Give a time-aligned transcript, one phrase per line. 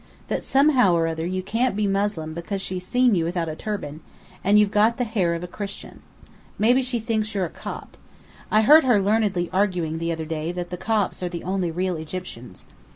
[0.29, 3.99] That somehow or other you can't be Moslem because she's seen you without a turban,
[4.43, 6.01] and you've got the hair of a Christian.
[6.57, 7.97] Maybe she thinks you're a Copt.
[8.49, 11.97] I heard her learnedly arguing the other day that the Copts are the only real
[11.97, 12.65] Egyptians.